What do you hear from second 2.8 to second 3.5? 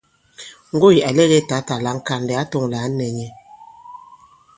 ǎ nɛ̄ nyɛ̄.